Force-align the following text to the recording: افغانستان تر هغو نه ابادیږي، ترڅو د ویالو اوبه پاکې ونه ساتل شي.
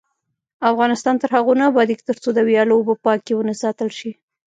افغانستان 0.71 1.15
تر 1.21 1.29
هغو 1.35 1.53
نه 1.59 1.63
ابادیږي، 1.71 2.03
ترڅو 2.09 2.29
د 2.33 2.39
ویالو 2.47 2.75
اوبه 2.77 2.95
پاکې 3.05 3.31
ونه 3.35 3.53
ساتل 3.63 3.89
شي. 3.99 4.11